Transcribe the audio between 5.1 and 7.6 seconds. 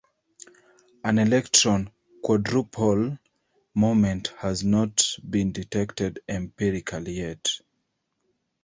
been detected empirically yet.